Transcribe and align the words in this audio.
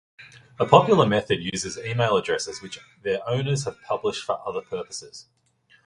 A 0.59 0.65
popular 0.65 1.05
method 1.05 1.43
uses 1.43 1.77
email 1.77 2.17
addresses 2.17 2.59
which 2.59 2.79
their 3.03 3.19
owners 3.29 3.65
have 3.65 3.79
published 3.83 4.23
for 4.25 4.41
other 4.47 4.61
purposes. 4.61 5.27